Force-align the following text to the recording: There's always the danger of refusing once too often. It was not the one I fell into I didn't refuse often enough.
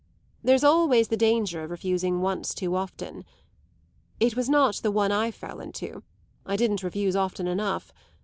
There's 0.43 0.63
always 0.63 1.09
the 1.09 1.15
danger 1.15 1.63
of 1.63 1.69
refusing 1.69 2.21
once 2.21 2.55
too 2.55 2.75
often. 2.75 3.23
It 4.19 4.35
was 4.35 4.49
not 4.49 4.77
the 4.77 4.89
one 4.89 5.11
I 5.11 5.29
fell 5.29 5.59
into 5.59 6.01
I 6.43 6.55
didn't 6.55 6.81
refuse 6.81 7.15
often 7.15 7.45
enough. 7.45 7.93